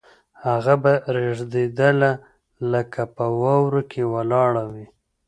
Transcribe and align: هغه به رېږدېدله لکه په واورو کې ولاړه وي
هغه 0.45 0.75
به 0.83 0.93
رېږدېدله 1.15 2.11
لکه 2.71 3.01
په 3.15 3.25
واورو 3.41 3.81
کې 3.91 4.01
ولاړه 4.13 4.63
وي 4.71 4.85